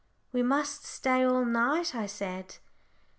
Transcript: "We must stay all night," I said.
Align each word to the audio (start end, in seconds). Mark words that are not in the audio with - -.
"We 0.31 0.41
must 0.41 0.83
stay 0.83 1.23
all 1.23 1.45
night," 1.45 1.93
I 1.93 2.07
said. 2.07 2.57